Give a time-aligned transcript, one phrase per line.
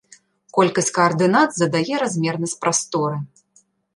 [0.57, 3.17] Колькасць каардынат задае размернасць прасторы.